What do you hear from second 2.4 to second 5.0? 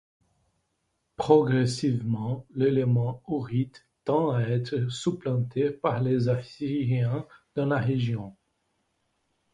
l'élément hourrite tend à être